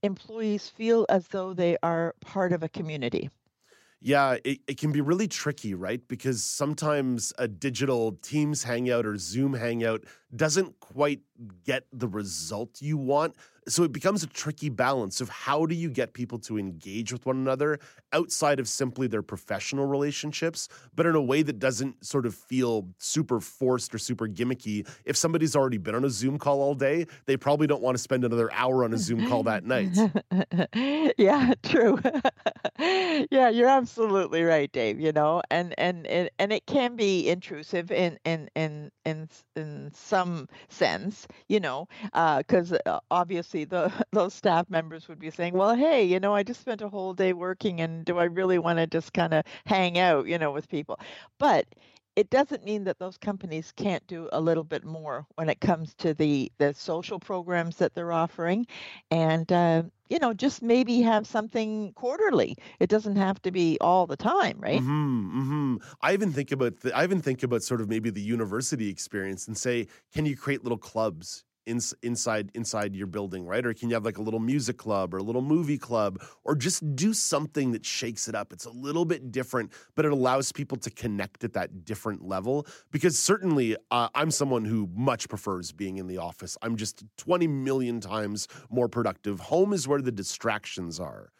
employees 0.02 0.68
feel 0.68 1.06
as 1.08 1.28
though 1.28 1.54
they 1.54 1.76
are 1.82 2.14
part 2.20 2.52
of 2.52 2.62
a 2.62 2.68
community. 2.68 3.30
Yeah, 4.04 4.36
it, 4.44 4.58
it 4.66 4.78
can 4.78 4.90
be 4.90 5.00
really 5.00 5.28
tricky, 5.28 5.74
right? 5.74 6.00
Because 6.08 6.42
sometimes 6.42 7.32
a 7.38 7.46
digital 7.46 8.12
Teams 8.22 8.64
hangout 8.64 9.06
or 9.06 9.16
Zoom 9.16 9.54
hangout 9.54 10.04
doesn't 10.34 10.80
quite 10.80 11.20
get 11.64 11.84
the 11.92 12.08
result 12.08 12.80
you 12.80 12.96
want. 12.96 13.36
So 13.68 13.84
it 13.84 13.92
becomes 13.92 14.24
a 14.24 14.26
tricky 14.26 14.70
balance 14.70 15.20
of 15.20 15.28
how 15.28 15.66
do 15.66 15.74
you 15.76 15.88
get 15.88 16.14
people 16.14 16.38
to 16.40 16.58
engage 16.58 17.12
with 17.12 17.26
one 17.26 17.36
another 17.36 17.78
outside 18.12 18.58
of 18.58 18.66
simply 18.66 19.06
their 19.06 19.22
professional 19.22 19.86
relationships, 19.86 20.68
but 20.96 21.06
in 21.06 21.14
a 21.14 21.22
way 21.22 21.42
that 21.42 21.60
doesn't 21.60 22.04
sort 22.04 22.26
of 22.26 22.34
feel 22.34 22.88
super 22.98 23.40
forced 23.40 23.94
or 23.94 23.98
super 23.98 24.26
gimmicky. 24.26 24.88
If 25.04 25.16
somebody's 25.16 25.54
already 25.54 25.78
been 25.78 25.94
on 25.94 26.04
a 26.04 26.10
Zoom 26.10 26.38
call 26.38 26.60
all 26.60 26.74
day, 26.74 27.06
they 27.26 27.36
probably 27.36 27.68
don't 27.68 27.82
want 27.82 27.96
to 27.96 28.02
spend 28.02 28.24
another 28.24 28.52
hour 28.52 28.82
on 28.82 28.92
a 28.92 28.98
Zoom 28.98 29.28
call 29.28 29.44
that 29.44 29.64
night. 29.64 29.96
yeah, 31.16 31.54
true. 31.62 32.00
yeah, 33.30 33.48
you're 33.48 33.68
absolutely 33.68 34.42
right, 34.42 34.70
Dave, 34.72 35.00
you 35.00 35.12
know. 35.12 35.42
And 35.50 35.74
and 35.78 36.06
and, 36.06 36.30
and 36.38 36.52
it 36.52 36.66
can 36.66 36.96
be 36.96 37.28
intrusive 37.28 37.90
in 37.90 38.18
in 38.24 38.48
in 38.54 38.90
in 39.04 39.28
in 39.56 39.90
some 39.94 40.48
sense, 40.68 41.26
you 41.48 41.60
know, 41.60 41.88
because 42.38 42.72
uh, 42.72 43.00
obviously 43.10 43.64
the 43.64 43.92
those 44.12 44.34
staff 44.34 44.68
members 44.70 45.08
would 45.08 45.18
be 45.18 45.30
saying, 45.30 45.54
"Well, 45.54 45.74
hey, 45.74 46.04
you 46.04 46.20
know, 46.20 46.34
I 46.34 46.42
just 46.42 46.60
spent 46.60 46.80
a 46.82 46.88
whole 46.88 47.14
day 47.14 47.32
working, 47.32 47.80
and 47.80 48.04
do 48.04 48.18
I 48.18 48.24
really 48.24 48.58
want 48.58 48.78
to 48.78 48.86
just 48.86 49.12
kind 49.12 49.34
of 49.34 49.44
hang 49.66 49.98
out, 49.98 50.26
you 50.26 50.38
know, 50.38 50.50
with 50.52 50.68
people?" 50.68 50.98
But 51.38 51.66
it 52.14 52.28
doesn't 52.30 52.64
mean 52.64 52.84
that 52.84 52.98
those 52.98 53.16
companies 53.16 53.72
can't 53.74 54.06
do 54.06 54.28
a 54.32 54.40
little 54.40 54.64
bit 54.64 54.84
more 54.84 55.26
when 55.36 55.48
it 55.48 55.60
comes 55.60 55.94
to 55.94 56.12
the 56.14 56.52
the 56.58 56.74
social 56.74 57.18
programs 57.18 57.76
that 57.76 57.94
they're 57.94 58.12
offering, 58.12 58.66
and 59.10 59.50
uh, 59.52 59.82
you 60.12 60.18
know, 60.18 60.34
just 60.34 60.60
maybe 60.60 61.00
have 61.00 61.26
something 61.26 61.92
quarterly. 61.94 62.54
It 62.80 62.90
doesn't 62.90 63.16
have 63.16 63.40
to 63.42 63.50
be 63.50 63.78
all 63.80 64.06
the 64.06 64.16
time, 64.16 64.58
right? 64.60 64.78
Mm-hmm, 64.78 65.40
mm-hmm. 65.40 65.76
I 66.02 66.12
even 66.12 66.30
think 66.32 66.52
about 66.52 66.74
I 66.94 67.02
even 67.02 67.22
think 67.22 67.42
about 67.42 67.62
sort 67.62 67.80
of 67.80 67.88
maybe 67.88 68.10
the 68.10 68.20
university 68.20 68.90
experience 68.90 69.48
and 69.48 69.56
say, 69.56 69.86
can 70.12 70.26
you 70.26 70.36
create 70.36 70.64
little 70.64 70.76
clubs? 70.76 71.44
In, 71.66 71.80
inside 72.02 72.50
inside 72.54 72.94
your 72.94 73.06
building, 73.06 73.46
right? 73.46 73.64
Or 73.64 73.74
can 73.74 73.88
you 73.88 73.94
have 73.94 74.04
like 74.04 74.18
a 74.18 74.22
little 74.22 74.40
music 74.40 74.76
club 74.76 75.14
or 75.14 75.18
a 75.18 75.22
little 75.22 75.42
movie 75.42 75.78
club, 75.78 76.22
or 76.44 76.54
just 76.54 76.96
do 76.96 77.12
something 77.12 77.72
that 77.72 77.84
shakes 77.84 78.28
it 78.28 78.34
up? 78.34 78.52
It's 78.52 78.64
a 78.64 78.70
little 78.70 79.04
bit 79.04 79.32
different, 79.32 79.72
but 79.94 80.04
it 80.04 80.12
allows 80.12 80.52
people 80.52 80.78
to 80.78 80.90
connect 80.90 81.44
at 81.44 81.52
that 81.54 81.84
different 81.84 82.26
level. 82.26 82.66
Because 82.90 83.18
certainly, 83.18 83.76
uh, 83.90 84.08
I'm 84.14 84.30
someone 84.30 84.64
who 84.64 84.88
much 84.94 85.28
prefers 85.28 85.72
being 85.72 85.98
in 85.98 86.06
the 86.06 86.18
office. 86.18 86.56
I'm 86.62 86.76
just 86.76 87.04
20 87.18 87.46
million 87.46 88.00
times 88.00 88.48
more 88.70 88.88
productive. 88.88 89.40
Home 89.40 89.72
is 89.72 89.86
where 89.86 90.00
the 90.00 90.12
distractions 90.12 90.98
are 91.00 91.32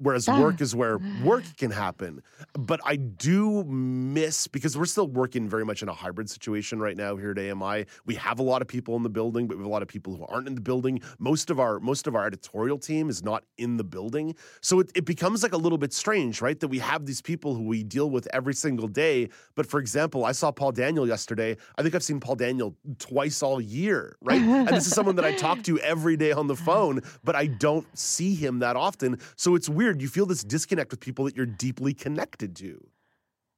whereas 0.00 0.26
work 0.28 0.60
is 0.60 0.74
where 0.74 0.98
work 1.22 1.44
can 1.56 1.70
happen. 1.70 2.22
But 2.54 2.80
I 2.84 2.96
do 2.96 3.64
miss 3.64 4.46
because 4.48 4.76
we're 4.76 4.86
still 4.86 5.06
working 5.06 5.48
very 5.48 5.64
much 5.64 5.82
in 5.82 5.88
a 5.88 5.92
hybrid 5.92 6.28
situation 6.28 6.80
right 6.80 6.96
now 6.96 7.16
here 7.16 7.30
at 7.30 7.38
AMI. 7.38 7.86
We 8.06 8.14
have 8.16 8.38
a 8.38 8.42
lot 8.42 8.62
of 8.62 8.68
people 8.68 8.96
in 8.96 9.02
the 9.02 9.10
building, 9.10 9.46
but 9.46 9.56
we 9.56 9.62
have 9.62 9.68
a 9.68 9.72
lot 9.72 9.82
of 9.82 9.88
people 9.88 10.16
who 10.16 10.24
aren't 10.26 10.48
in 10.48 10.54
the 10.54 10.60
building. 10.60 11.00
Most 11.18 11.50
of 11.50 11.60
our 11.60 11.78
most 11.78 12.06
of 12.06 12.14
our 12.16 12.26
editorial 12.26 12.78
team 12.78 13.08
is 13.08 13.22
not 13.22 13.44
in 13.58 13.76
the 13.76 13.84
building, 13.84 14.34
so 14.60 14.80
it, 14.80 14.90
it 14.94 15.04
becomes 15.04 15.42
like 15.42 15.52
a 15.52 15.56
little 15.58 15.78
bit 15.78 15.92
strange, 15.92 16.40
right? 16.40 16.58
That 16.58 16.68
we 16.68 16.78
have 16.78 17.06
these 17.06 17.20
people 17.20 17.54
who 17.54 17.62
we 17.62 17.84
deal 17.84 18.10
with 18.10 18.26
every 18.32 18.54
single 18.54 18.88
day. 18.88 19.28
But 19.54 19.66
for 19.66 19.78
example, 19.78 20.24
I 20.24 20.32
saw 20.32 20.50
Paul 20.50 20.72
Daniel 20.72 21.06
yesterday. 21.06 21.56
I 21.76 21.82
think 21.82 21.94
I've 21.94 22.02
seen 22.02 22.20
Paul 22.20 22.36
Daniel 22.36 22.76
twice 22.98 23.42
all 23.42 23.60
year, 23.60 24.16
right? 24.22 24.40
and 24.40 24.68
this 24.68 24.86
is 24.86 24.94
someone 24.94 25.16
that 25.16 25.24
I 25.24 25.32
talk 25.34 25.62
to 25.64 25.78
every 25.80 26.16
day 26.16 26.32
on 26.32 26.46
the 26.46 26.56
phone, 26.70 27.02
but 27.22 27.34
I 27.34 27.46
don't 27.46 27.86
see 27.98 28.34
him 28.34 28.60
that 28.60 28.76
often. 28.76 29.18
So 29.36 29.54
it's 29.54 29.68
weird 29.68 29.89
weird. 29.90 30.02
You 30.02 30.08
feel 30.08 30.26
this 30.26 30.44
disconnect 30.44 30.90
with 30.90 31.00
people 31.00 31.24
that 31.24 31.36
you're 31.36 31.46
deeply 31.46 31.94
connected 31.94 32.54
to. 32.56 32.80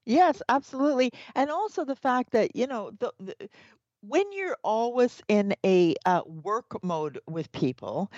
Yes, 0.07 0.43
absolutely. 0.49 1.13
And 1.35 1.51
also 1.51 1.85
the 1.85 1.95
fact 1.95 2.33
that, 2.33 2.57
you 2.57 2.67
know, 2.67 2.91
the, 2.99 3.13
the 3.21 3.35
when 4.01 4.25
you're 4.33 4.57
always 4.65 5.23
in 5.29 5.55
a 5.65 5.95
uh, 6.07 6.23
work 6.27 6.83
mode 6.83 7.21
with 7.29 7.53
people, 7.53 8.11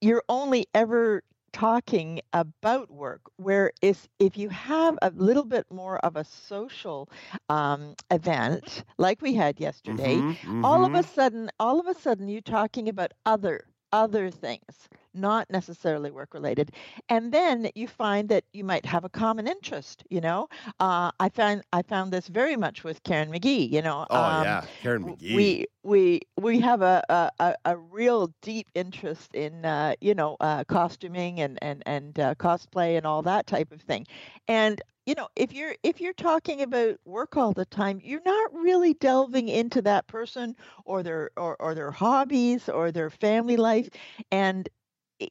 you're 0.00 0.22
only 0.28 0.66
ever 0.74 1.22
talking 1.52 2.18
about 2.32 2.90
work 2.90 3.20
whereas 3.36 4.08
if 4.18 4.38
you 4.38 4.48
have 4.48 4.98
a 5.02 5.10
little 5.10 5.44
bit 5.44 5.66
more 5.70 5.98
of 5.98 6.16
a 6.16 6.24
social 6.24 7.10
um, 7.50 7.94
event 8.10 8.84
like 8.96 9.20
we 9.20 9.34
had 9.34 9.60
yesterday 9.60 10.16
mm-hmm, 10.16 10.30
mm-hmm. 10.30 10.64
all 10.64 10.82
of 10.82 10.94
a 10.94 11.00
mm-hmm. 11.00 11.14
sudden 11.14 11.50
all 11.60 11.78
of 11.78 11.86
a 11.86 12.00
sudden 12.00 12.26
you're 12.26 12.40
talking 12.40 12.88
about 12.88 13.12
other 13.26 13.66
other 13.92 14.30
things 14.30 14.88
not 15.14 15.50
necessarily 15.50 16.10
work 16.10 16.34
related. 16.34 16.72
And 17.08 17.32
then 17.32 17.68
you 17.74 17.86
find 17.88 18.28
that 18.28 18.44
you 18.52 18.64
might 18.64 18.86
have 18.86 19.04
a 19.04 19.08
common 19.10 19.46
interest. 19.46 20.04
You 20.10 20.20
know, 20.20 20.48
uh, 20.80 21.10
I 21.20 21.28
found 21.28 21.62
I 21.72 21.82
found 21.82 22.12
this 22.12 22.28
very 22.28 22.56
much 22.56 22.84
with 22.84 23.02
Karen 23.04 23.30
McGee. 23.32 23.70
You 23.70 23.82
know, 23.82 24.06
Oh 24.10 24.30
um, 24.30 24.58
yeah, 24.58 24.66
Karen 24.80 25.04
McGee. 25.04 25.50
we 25.50 25.66
we 25.82 26.20
we 26.40 26.60
have 26.60 26.82
a 26.82 27.02
a, 27.38 27.54
a 27.64 27.76
real 27.76 28.32
deep 28.42 28.68
interest 28.74 29.34
in 29.34 29.64
uh, 29.64 29.94
you 30.00 30.14
know 30.14 30.36
uh, 30.40 30.64
costuming 30.64 31.40
and 31.40 31.58
and 31.62 31.82
and 31.86 32.18
uh, 32.18 32.34
cosplay 32.34 32.96
and 32.96 33.06
all 33.06 33.22
that 33.22 33.46
type 33.46 33.72
of 33.72 33.80
thing, 33.82 34.06
and 34.48 34.80
you 35.06 35.14
know 35.14 35.28
if 35.36 35.52
you're 35.52 35.74
if 35.82 36.00
you're 36.00 36.12
talking 36.14 36.62
about 36.62 36.96
work 37.04 37.36
all 37.36 37.52
the 37.52 37.64
time, 37.66 38.00
you're 38.02 38.22
not 38.24 38.52
really 38.54 38.94
delving 38.94 39.48
into 39.48 39.82
that 39.82 40.06
person 40.06 40.54
or 40.84 41.02
their 41.02 41.30
or, 41.36 41.56
or 41.60 41.74
their 41.74 41.90
hobbies 41.90 42.68
or 42.68 42.92
their 42.92 43.10
family 43.10 43.56
life, 43.56 43.88
and 44.30 44.68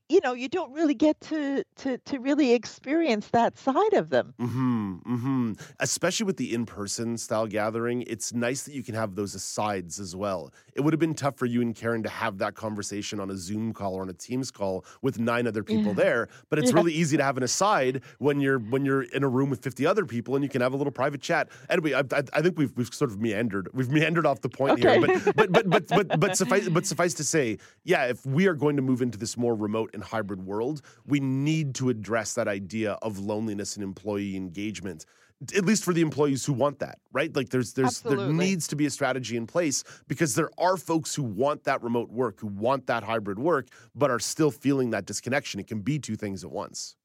you 0.10 0.20
know 0.24 0.34
you 0.34 0.48
don't 0.50 0.72
really 0.74 0.94
get 0.94 1.20
to 1.22 1.64
to 1.78 1.98
to 2.00 2.20
really 2.20 2.54
experience 2.54 3.28
that 3.30 3.58
side 3.58 3.94
of 3.94 4.10
them. 4.10 4.34
Mm-hmm. 4.40 4.96
Mm-hmm. 5.06 5.54
Especially 5.80 6.26
with 6.26 6.38
the 6.38 6.54
in-person 6.54 7.18
style 7.18 7.48
gathering, 7.48 8.04
it's 8.08 8.34
nice 8.34 8.64
that 8.64 8.74
you 8.74 8.84
can 8.84 8.96
have 8.96 9.16
those 9.16 9.36
asides 9.36 10.00
as 10.00 10.16
well. 10.16 10.52
It 10.76 10.82
would 10.82 10.94
have 10.94 11.00
been 11.00 11.14
tough 11.14 11.38
for 11.38 11.46
you 11.46 11.62
and 11.62 11.76
Karen 11.76 12.04
to 12.04 12.10
have 12.10 12.38
that 12.40 12.56
conversation 12.56 13.20
on 13.20 13.30
a 13.30 13.36
Zoom 13.38 13.74
call 13.74 13.96
or 13.96 14.02
on 14.02 14.10
a 14.10 14.14
Teams 14.14 14.52
call 14.52 14.86
with 15.02 15.20
nine 15.20 15.48
other 15.48 15.64
people 15.64 15.88
Yeah. 15.92 16.04
there. 16.04 16.28
But 16.50 16.60
it's 16.60 16.72
Yeah. 16.72 16.76
really 16.78 16.94
easy 16.94 17.18
to 17.18 17.24
have 17.24 17.38
an 17.38 17.44
aside 17.44 18.02
when 18.20 18.40
you're 18.40 18.60
when 18.60 18.86
you're 18.86 19.04
in 19.04 19.24
a 19.24 19.28
room 19.30 19.50
with 19.50 19.62
50 19.64 19.86
other 19.86 20.06
people 20.06 20.36
and 20.36 20.44
you 20.44 20.50
can 20.50 20.62
have 20.62 20.74
a 20.74 20.78
little 20.78 20.92
private 20.92 21.22
chat. 21.22 21.50
Anyway, 21.70 21.94
I, 21.94 22.00
I, 22.00 22.24
I 22.34 22.42
think 22.42 22.58
we've 22.58 22.72
we've 22.78 22.94
sort 22.94 23.12
of 23.12 23.20
meandered. 23.20 23.70
We've 23.74 23.90
meandered 23.90 24.26
off 24.26 24.42
the 24.42 24.50
point 24.50 24.74
Okay. 24.74 25.00
here. 25.00 25.02
But 25.36 25.36
but 25.36 25.52
but 25.52 25.70
but 25.70 25.88
but 25.88 26.20
but 26.20 26.38
suffice 26.42 26.70
but 26.70 26.86
suffice 26.86 27.14
to 27.16 27.24
say, 27.24 27.58
yeah, 27.84 28.06
if 28.06 28.26
we 28.26 28.48
are 28.48 28.54
going 28.54 28.76
to 28.76 28.82
move 28.82 29.02
into 29.02 29.18
this 29.18 29.36
more 29.38 29.56
remote 29.56 29.81
and 29.94 30.04
hybrid 30.04 30.46
world, 30.46 30.82
we 31.06 31.20
need 31.20 31.76
to 31.76 31.90
address 31.90 32.34
that 32.36 32.48
idea 32.48 32.94
of 33.02 33.20
loneliness 33.20 33.76
and 33.76 33.84
employee 33.84 34.36
engagement. 34.36 35.06
At 35.56 35.66
least 35.66 35.84
for 35.84 35.92
the 35.92 36.02
employees 36.02 36.46
who 36.46 36.54
want 36.54 36.78
that, 36.80 37.00
right? 37.12 37.36
Like 37.36 37.50
there's 37.50 37.74
there's 37.74 38.02
there 38.02 38.28
needs 38.28 38.68
to 38.68 38.76
be 38.76 38.86
a 38.86 38.92
strategy 38.92 39.38
in 39.38 39.48
place 39.48 39.84
because 40.08 40.36
there 40.36 40.52
are 40.60 40.78
folks 40.78 41.16
who 41.16 41.24
want 41.24 41.64
that 41.64 41.82
remote 41.82 42.12
work, 42.12 42.40
who 42.40 42.48
want 42.48 42.86
that 42.86 43.04
hybrid 43.04 43.40
work, 43.40 43.70
but 43.96 44.12
are 44.12 44.20
still 44.20 44.52
feeling 44.52 44.92
that 44.92 45.08
disconnection. 45.08 45.60
It 45.60 45.66
can 45.66 45.80
be 45.82 45.98
two 45.98 46.16
things 46.16 46.44
at 46.44 46.52
once. 46.52 46.96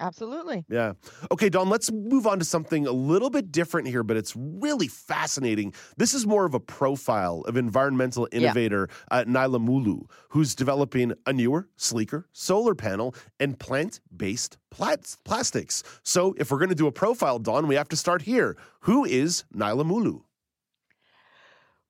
Absolutely. 0.00 0.64
Yeah. 0.68 0.92
Okay, 1.32 1.48
Don, 1.48 1.68
let's 1.68 1.90
move 1.90 2.26
on 2.26 2.38
to 2.38 2.44
something 2.44 2.86
a 2.86 2.92
little 2.92 3.30
bit 3.30 3.50
different 3.50 3.88
here, 3.88 4.02
but 4.02 4.16
it's 4.16 4.34
really 4.36 4.86
fascinating. 4.88 5.72
This 5.96 6.14
is 6.14 6.26
more 6.26 6.44
of 6.44 6.54
a 6.54 6.60
profile 6.60 7.42
of 7.46 7.56
environmental 7.56 8.28
Yeah. 8.30 8.38
innovator 8.38 8.88
uh, 9.10 9.24
Naila 9.26 9.58
Moloo, 9.64 10.06
who's 10.30 10.54
developing 10.54 11.12
a 11.26 11.32
newer, 11.32 11.68
sleeker 11.76 12.26
solar 12.32 12.74
panel 12.74 13.14
and 13.40 13.58
plant 13.58 14.00
based 14.16 14.56
plastics. 14.70 15.82
So, 16.02 16.34
if 16.38 16.50
we're 16.50 16.58
going 16.58 16.68
to 16.68 16.74
do 16.74 16.86
a 16.86 16.92
profile, 16.92 17.38
Don, 17.38 17.66
we 17.66 17.74
have 17.74 17.88
to 17.88 17.96
start 17.96 18.22
here. 18.22 18.56
Who 18.80 19.04
is 19.04 19.44
Naila 19.54 19.84
Moloo? 19.84 20.22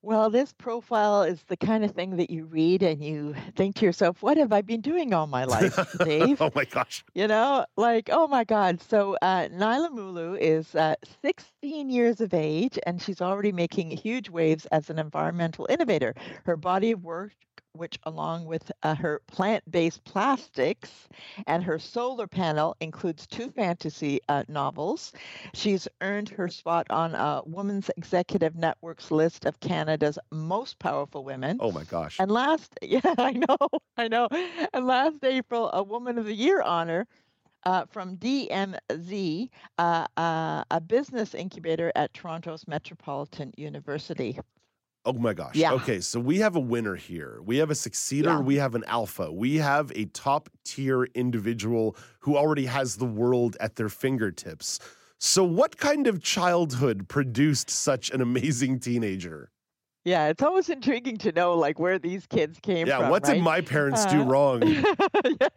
Well, 0.02 0.30
this 0.30 0.52
profile 0.52 1.22
is 1.24 1.42
the 1.48 1.56
kind 1.56 1.84
of 1.84 1.90
thing 1.90 2.16
that 2.16 2.30
you 2.30 2.44
read 2.44 2.84
and 2.84 3.02
you 3.02 3.34
think 3.56 3.74
to 3.76 3.84
yourself, 3.84 4.22
what 4.22 4.36
have 4.36 4.52
I 4.52 4.62
been 4.62 4.80
doing 4.80 5.12
all 5.12 5.26
my 5.26 5.44
life, 5.44 5.76
Dave? 6.04 6.40
oh 6.40 6.52
my 6.54 6.64
gosh. 6.64 7.04
You 7.14 7.26
know, 7.26 7.66
like, 7.76 8.08
oh 8.12 8.28
my 8.28 8.44
God. 8.44 8.80
So, 8.80 9.16
uh, 9.22 9.48
Naila 9.48 9.90
Moloo 9.90 10.38
is 10.38 10.74
uh, 10.76 10.94
16 11.22 11.90
years 11.90 12.20
of 12.20 12.32
age 12.32 12.78
and 12.86 13.02
she's 13.02 13.20
already 13.20 13.50
making 13.50 13.90
huge 13.90 14.30
waves 14.30 14.66
as 14.66 14.88
an 14.88 15.00
environmental 15.00 15.66
innovator. 15.68 16.14
Her 16.44 16.56
body 16.56 16.92
of 16.92 17.02
work, 17.02 17.32
which, 17.72 17.98
along 18.04 18.46
with 18.46 18.70
uh, 18.82 18.94
her 18.94 19.20
plant 19.26 19.62
based 19.70 20.04
plastics 20.04 21.08
and 21.46 21.62
her 21.62 21.78
solar 21.78 22.26
panel, 22.26 22.76
includes 22.80 23.26
two 23.26 23.50
fantasy 23.50 24.20
uh, 24.28 24.44
novels. 24.48 25.12
She's 25.54 25.88
earned 26.00 26.28
her 26.30 26.48
spot 26.48 26.86
on 26.90 27.14
uh, 27.14 27.42
Women's 27.44 27.90
Executive 27.96 28.54
Network's 28.56 29.10
list 29.10 29.44
of 29.44 29.60
Canada's 29.60 30.18
most 30.30 30.78
powerful 30.78 31.24
women. 31.24 31.58
Oh 31.60 31.72
my 31.72 31.84
gosh. 31.84 32.18
And 32.18 32.30
last, 32.30 32.78
yeah, 32.82 33.00
I 33.04 33.32
know, 33.32 33.56
I 33.96 34.08
know. 34.08 34.28
And 34.72 34.86
last 34.86 35.22
April, 35.22 35.70
a 35.72 35.82
Woman 35.82 36.18
of 36.18 36.24
the 36.24 36.34
Year 36.34 36.62
honor 36.62 37.06
uh, 37.64 37.84
from 37.86 38.16
DMZ, 38.16 39.48
uh, 39.78 40.06
uh, 40.16 40.64
a 40.70 40.80
business 40.80 41.34
incubator 41.34 41.92
at 41.96 42.12
Toronto's 42.14 42.66
Metropolitan 42.66 43.52
University. 43.56 44.38
Oh 45.04 45.12
my 45.14 45.32
gosh. 45.32 45.54
Yeah. 45.54 45.72
Okay, 45.72 46.00
so 46.00 46.20
we 46.20 46.38
have 46.38 46.56
a 46.56 46.60
winner 46.60 46.94
here. 46.96 47.40
We 47.44 47.56
have 47.58 47.70
a 47.70 47.74
succeeder, 47.74 48.24
Yeah. 48.24 48.40
we 48.40 48.56
have 48.56 48.74
an 48.74 48.84
alpha. 48.86 49.32
We 49.32 49.56
have 49.56 49.90
a 49.94 50.04
top 50.06 50.50
tier 50.64 51.04
individual 51.14 51.96
who 52.20 52.36
already 52.36 52.66
has 52.66 52.96
the 52.96 53.06
world 53.06 53.56
at 53.60 53.76
their 53.76 53.88
fingertips. 53.88 54.78
So, 55.18 55.44
what 55.44 55.78
kind 55.78 56.06
of 56.06 56.22
childhood 56.22 57.08
produced 57.08 57.70
such 57.70 58.10
an 58.10 58.20
amazing 58.20 58.80
teenager? 58.80 59.50
Yeah, 60.04 60.28
it's 60.28 60.42
always 60.42 60.68
intriguing 60.70 61.18
to 61.18 61.32
know 61.32 61.54
like 61.54 61.78
where 61.78 61.98
these 61.98 62.26
kids 62.26 62.58
came 62.60 62.86
yeah, 62.86 62.98
from. 63.00 63.10
what 63.10 63.24
did 63.24 63.42
my 63.42 63.60
parents 63.60 64.06
do 64.06 64.22
Uh, 64.22 64.24
wrong? 64.24 64.62
yeah, 64.66 64.82
yeah, 65.24 65.48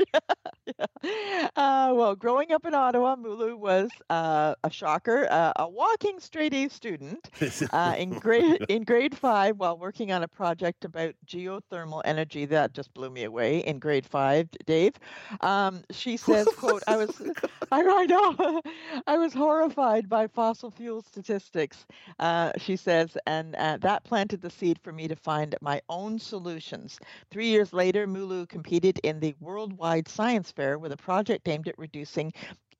yeah. 0.65 1.48
Uh, 1.55 1.93
well, 1.95 2.15
growing 2.15 2.51
up 2.51 2.65
in 2.65 2.74
Ottawa, 2.74 3.15
Moloo 3.15 3.57
was 3.57 3.89
uh, 4.10 4.53
a 4.63 4.69
shocker, 4.69 5.27
uh, 5.31 5.53
a 5.55 5.67
walking 5.67 6.19
straight 6.19 6.53
A 6.53 6.67
student. 6.69 7.29
uh, 7.71 7.95
in 7.98 8.10
grade 8.12 8.65
in 8.69 8.83
grade 8.83 9.17
five 9.17 9.57
while 9.57 9.77
working 9.77 10.12
on 10.12 10.24
a 10.24 10.27
project 10.27 10.86
about 10.86 11.13
geothermal 11.25 12.01
energy 12.05 12.45
that 12.45 12.74
just 12.74 12.93
blew 12.93 13.10
me 13.10 13.24
away 13.24 13.60
in 13.60 13.79
grade 13.79 14.05
five 14.05 14.48
dave 14.65 14.93
um, 15.41 15.81
she 15.91 16.17
says 16.17 16.48
quote 16.57 16.83
i 16.88 16.95
was 16.98 17.21
I, 17.71 17.81
I 17.81 18.05
know 18.05 18.62
i 19.07 19.17
was 19.17 19.33
horrified 19.33 20.10
by 20.10 20.27
fossil 20.27 20.71
fuel 20.71 21.01
statistics 21.01 21.86
uh, 22.19 22.51
she 22.57 22.75
says 22.75 23.17
and 23.27 23.55
uh, 23.55 23.77
that 23.81 24.03
planted 24.03 24.40
the 24.41 24.50
seed 24.50 24.79
for 24.81 24.91
me 24.91 25.07
to 25.07 25.15
find 25.15 25.55
my 25.62 25.81
own 25.89 26.19
solutions 26.19 27.00
three 27.29 27.48
years 27.48 27.74
later 27.74 28.07
moloo 28.07 28.48
competed 28.48 29.00
in 29.03 29.19
the 29.19 29.36
worldwide 29.39 30.07
science 30.07 30.51
fair 30.51 30.77
with 30.77 30.91
a 30.91 30.98
project 30.98 31.48
aimed 31.48 31.67
at 31.67 31.77
reducing 31.77 32.33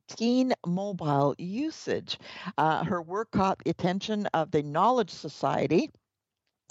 teen 0.08 0.54
mobile 0.66 1.36
usage 1.38 2.20
uh, 2.58 2.84
her 2.84 3.02
work 3.02 3.32
caught 3.32 3.60
the 3.64 3.72
attention 3.72 4.26
of 4.28 4.52
the 4.52 4.62
Knowledge 4.64 5.10
Society. 5.10 5.90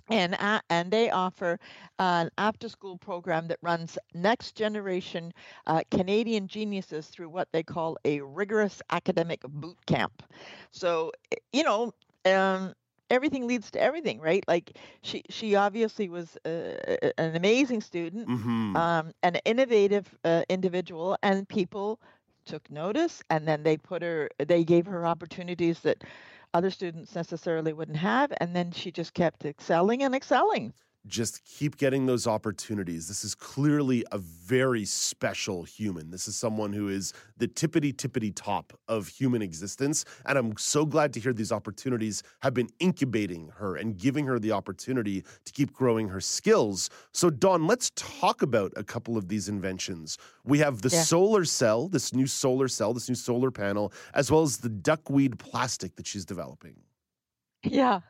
And, 0.09 0.35
uh, 0.41 0.61
and 0.71 0.91
they 0.91 1.11
offer 1.11 1.61
an 2.01 2.31
after 2.37 2.69
school 2.69 2.99
program 2.99 3.47
that 3.47 3.59
runs 3.63 3.97
next 4.13 4.57
generation 4.57 5.33
uh, 5.69 5.83
Canadian 5.93 6.49
geniuses 6.49 7.07
through 7.07 7.29
what 7.29 7.47
they 7.53 7.63
call 7.63 7.97
a 8.05 8.21
rigorous 8.21 8.83
academic 8.91 9.41
boot 9.43 9.79
camp. 9.87 10.25
So, 10.73 11.13
you 11.53 11.63
know, 11.63 11.95
um, 12.25 12.75
everything 13.11 13.47
leads 13.47 13.71
to 13.73 13.81
everything, 13.81 14.21
right? 14.21 14.45
Like 14.49 14.77
she, 15.03 15.23
she 15.31 15.55
obviously 15.57 16.09
was 16.09 16.37
uh, 16.45 16.77
an 17.19 17.37
amazing 17.37 17.81
student, 17.83 18.31
hmm 18.31 18.75
um, 18.75 19.13
an 19.23 19.37
innovative 19.45 20.15
uh, 20.25 20.43
individual, 20.49 21.17
and 21.23 21.49
people 21.49 22.01
took 22.45 22.71
notice, 22.71 23.23
and 23.31 23.47
then 23.47 23.63
they 23.63 23.77
put 23.77 24.03
her, 24.03 24.29
they 24.39 24.65
gave 24.65 24.87
her 24.87 25.07
opportunities 25.07 25.81
that 25.81 26.05
other 26.55 26.71
students 26.71 27.15
necessarily 27.15 27.73
wouldn't 27.73 27.99
have, 27.99 28.33
and 28.41 28.55
then 28.57 28.71
she 28.73 28.91
just 28.91 29.15
kept 29.15 29.45
excelling 29.45 30.03
and 30.03 30.15
excelling. 30.15 30.73
Just 31.07 31.43
keep 31.45 31.79
getting 31.79 32.05
those 32.05 32.27
opportunities. 32.27 33.09
This 33.09 33.25
is 33.25 33.35
clearly 33.35 34.05
a 34.13 34.19
very 34.19 34.85
special 34.85 35.65
human. 35.65 36.11
This 36.11 36.29
is 36.29 36.37
someone 36.37 36.75
who 36.75 36.89
is 36.89 37.15
the 37.39 37.49
tippity 37.49 37.95
tippity 37.95 38.33
top 38.35 38.79
of 38.87 39.09
human 39.09 39.41
existence. 39.41 40.05
And 40.27 40.37
I'm 40.37 40.57
so 40.59 40.85
glad 40.85 41.15
to 41.15 41.21
hear 41.21 41.33
these 41.33 41.53
opportunities 41.53 42.23
have 42.43 42.53
been 42.53 42.69
incubating 42.81 43.49
her 43.57 43.77
and 43.77 43.97
giving 43.97 44.27
her 44.27 44.39
the 44.39 44.53
opportunity 44.53 45.25
to 45.47 45.53
keep 45.53 45.73
growing 45.73 46.09
her 46.09 46.21
skills. 46.21 46.91
So, 47.13 47.31
Don, 47.31 47.67
let's 47.67 47.91
talk 47.97 48.43
about 48.43 48.73
a 48.77 48.85
couple 48.85 49.17
of 49.17 49.29
these 49.29 49.49
inventions. 49.49 50.19
We 50.45 50.59
have 50.59 50.83
the 50.83 50.91
Yeah. 50.91 51.05
solar 51.05 51.47
cell, 51.47 51.89
this 51.89 52.13
new 52.13 52.27
solar 52.27 52.69
cell, 52.69 52.93
this 52.93 53.09
new 53.09 53.15
solar 53.15 53.51
panel, 53.51 53.91
as 54.13 54.31
well 54.31 54.43
as 54.43 54.59
the 54.59 54.69
duckweed 54.69 55.39
plastic 55.39 55.97
that 55.97 56.07
she's 56.07 56.27
developing. 56.27 56.77
Yeah, 57.63 58.01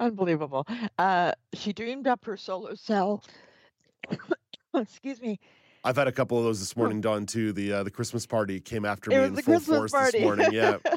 unbelievable. 0.00 0.66
Uh, 0.98 1.32
she 1.54 1.72
dreamed 1.72 2.06
up 2.06 2.24
her 2.24 2.36
solar 2.36 2.74
cell. 2.76 3.22
Excuse 4.74 5.20
me. 5.20 5.38
I've 5.84 5.96
had 5.96 6.08
a 6.08 6.12
couple 6.12 6.38
of 6.38 6.44
those 6.44 6.58
this 6.58 6.76
morning, 6.76 7.00
Don. 7.00 7.26
Too 7.26 7.52
the 7.52 7.72
uh, 7.72 7.82
the 7.82 7.90
Christmas 7.90 8.26
party 8.26 8.60
came 8.60 8.84
after 8.84 9.10
It 9.10 9.14
me 9.14 9.20
was 9.20 9.28
in 9.30 9.34
the 9.36 9.42
full 9.42 9.54
Christmas 9.54 9.78
force 9.78 9.92
party. 9.92 10.18
this 10.18 10.24
morning. 10.24 10.48
Yeah, 10.52 10.76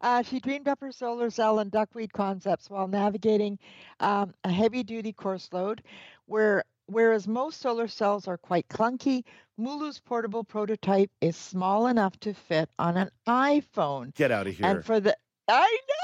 Uh, 0.00 0.22
she 0.22 0.38
dreamed 0.38 0.68
up 0.68 0.78
her 0.82 0.92
solar 0.92 1.30
cell 1.30 1.58
and 1.60 1.70
duckweed 1.70 2.12
concepts 2.12 2.68
while 2.68 2.86
navigating 2.86 3.58
um, 4.00 4.34
a 4.44 4.50
heavy 4.50 4.82
duty 4.82 5.14
course 5.14 5.48
load. 5.50 5.82
Where, 6.26 6.62
whereas 6.86 7.26
most 7.26 7.62
solar 7.62 7.88
cells 7.88 8.28
are 8.28 8.36
quite 8.36 8.68
clunky, 8.68 9.24
Moloo's 9.56 10.00
portable 10.00 10.44
prototype 10.44 11.10
is 11.22 11.36
small 11.36 11.86
enough 11.86 12.20
to 12.20 12.34
fit 12.34 12.68
on 12.78 12.98
an 12.98 13.10
iPhone. 13.26 14.14
get 14.14 14.30
out 14.30 14.46
of 14.46 14.54
here. 14.54 14.66
And 14.66 14.84
for 14.84 15.00
the 15.00 15.16
I 15.48 15.78
know. 15.88 16.03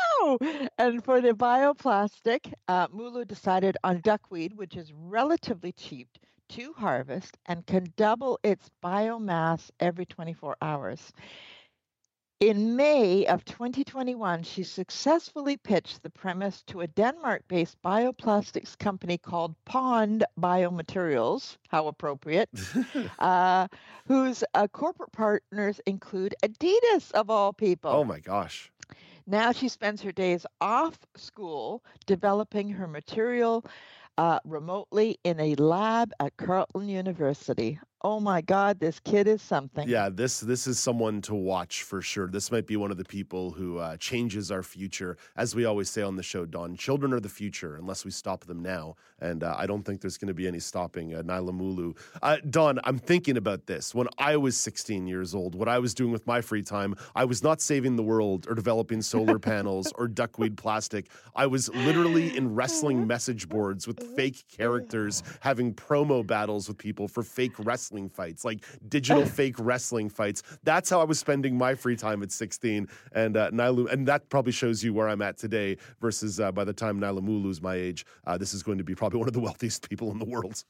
And 0.78 1.04
for 1.04 1.20
the 1.20 1.32
bioplastic, 1.32 2.52
uh, 2.68 2.88
Moloo 2.88 3.26
decided 3.26 3.76
on 3.84 4.00
duckweed, 4.00 4.56
which 4.56 4.76
is 4.76 4.92
relatively 4.92 5.72
cheap 5.72 6.08
to 6.50 6.72
harvest 6.72 7.38
and 7.46 7.66
can 7.66 7.86
double 7.96 8.38
its 8.42 8.70
biomass 8.82 9.70
every 9.80 10.06
24 10.06 10.56
hours. 10.60 11.12
In 12.40 12.74
May 12.74 13.26
of 13.26 13.44
2021, 13.44 14.42
she 14.44 14.62
successfully 14.62 15.58
pitched 15.58 16.02
the 16.02 16.08
premise 16.08 16.62
to 16.68 16.80
a 16.80 16.86
Denmark 16.86 17.42
based 17.48 17.76
bioplastics 17.82 18.78
company 18.78 19.18
called 19.18 19.54
Pond 19.66 20.24
Biomaterials, 20.40 21.58
how 21.68 21.86
appropriate, 21.86 22.48
uh, 23.18 23.68
whose 24.06 24.42
uh, 24.54 24.66
corporate 24.68 25.12
partners 25.12 25.82
include 25.86 26.34
Adidas, 26.42 27.12
of 27.12 27.28
all 27.28 27.52
people. 27.52 27.90
Oh 27.90 28.04
my 28.04 28.20
gosh. 28.20 28.72
Now 29.30 29.52
she 29.52 29.68
spends 29.68 30.02
her 30.02 30.10
days 30.10 30.44
off 30.60 30.98
school 31.14 31.84
developing 32.04 32.68
her 32.70 32.88
material 32.88 33.64
uh, 34.18 34.40
remotely 34.44 35.20
in 35.22 35.38
a 35.38 35.54
lab 35.54 36.10
at 36.18 36.36
Carleton 36.36 36.88
University 36.88 37.78
oh 38.02 38.18
my 38.18 38.40
god 38.40 38.80
this 38.80 38.98
kid 39.00 39.26
is 39.28 39.42
something. 39.42 39.88
Yeah 39.88 40.08
this 40.08 40.40
this 40.40 40.66
is 40.66 40.78
someone 40.78 41.20
to 41.22 41.34
watch 41.34 41.82
for 41.82 42.00
sure. 42.00 42.28
This 42.28 42.50
might 42.50 42.66
be 42.66 42.76
one 42.76 42.90
of 42.90 42.96
the 42.96 43.04
people 43.04 43.50
who 43.50 43.78
uh, 43.78 43.96
changes 43.96 44.50
our 44.50 44.62
future. 44.62 45.16
As 45.36 45.54
we 45.54 45.64
always 45.64 45.90
say 45.90 46.02
on 46.02 46.16
the 46.16 46.22
show 46.22 46.46
don 46.46 46.76
children 46.76 47.12
are 47.12 47.20
the 47.20 47.28
future 47.28 47.76
unless 47.76 48.04
we 48.04 48.10
stop 48.10 48.44
them 48.44 48.62
now. 48.62 48.96
And 49.20 49.44
uh, 49.44 49.54
i 49.58 49.66
don't 49.66 49.82
think 49.82 50.00
there's 50.00 50.16
going 50.16 50.28
to 50.28 50.34
be 50.34 50.48
any 50.48 50.60
stopping 50.60 51.14
uh, 51.14 51.22
naila 51.22 51.52
moloo. 51.52 51.96
Uh, 52.22 52.38
don 52.48 52.80
i'm 52.84 52.98
thinking 52.98 53.36
about 53.36 53.66
this. 53.66 53.94
When 53.94 54.08
i 54.18 54.36
was 54.36 54.56
16 54.56 55.06
years 55.06 55.34
old 55.34 55.54
what 55.54 55.68
i 55.68 55.78
was 55.78 55.94
doing 55.94 56.12
with 56.12 56.26
my 56.26 56.40
free 56.40 56.62
time 56.62 56.94
i 57.14 57.24
was 57.24 57.42
not 57.42 57.60
saving 57.60 57.96
the 57.96 58.02
world 58.02 58.46
or 58.48 58.54
developing 58.54 59.02
solar 59.02 59.38
panels 59.50 59.92
or 59.96 60.08
duckweed 60.08 60.56
plastic. 60.56 61.10
I 61.36 61.46
was 61.46 61.68
literally 61.74 62.36
in 62.36 62.54
wrestling 62.54 63.06
message 63.14 63.48
boards 63.48 63.86
with 63.86 64.02
fake 64.16 64.44
characters 64.48 65.22
having 65.40 65.74
promo 65.74 66.26
battles 66.26 66.68
with 66.68 66.78
people 66.78 67.06
for 67.06 67.22
fake 67.22 67.58
wrestling 67.58 67.89
wrestling 67.90 68.08
fights, 68.08 68.44
like 68.44 68.64
digital 68.88 69.24
fake 69.38 69.56
wrestling 69.58 70.08
fights. 70.08 70.42
That's 70.62 70.90
how 70.90 71.00
I 71.00 71.04
was 71.04 71.18
spending 71.18 71.56
my 71.56 71.74
free 71.74 71.96
time 71.96 72.22
at 72.22 72.32
16. 72.32 72.88
And 73.12 73.36
uh, 73.36 73.50
Naila, 73.50 73.92
and 73.92 74.06
that 74.08 74.28
probably 74.28 74.52
shows 74.52 74.82
you 74.82 74.94
where 74.94 75.08
I'm 75.08 75.22
at 75.22 75.36
today 75.36 75.76
versus 76.00 76.40
uh, 76.40 76.52
by 76.52 76.64
the 76.64 76.72
time 76.72 77.00
Naila 77.00 77.20
Moloo's 77.20 77.60
my 77.60 77.74
age, 77.74 78.04
uh, 78.26 78.38
this 78.38 78.54
is 78.54 78.62
going 78.62 78.78
to 78.78 78.84
be 78.84 78.94
probably 78.94 79.18
one 79.18 79.28
of 79.28 79.34
the 79.34 79.40
wealthiest 79.50 79.88
people 79.88 80.10
in 80.10 80.18
the 80.18 80.24
world. 80.24 80.64